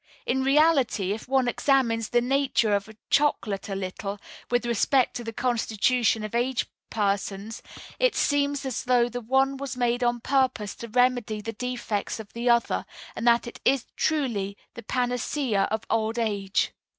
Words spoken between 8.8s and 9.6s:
though the one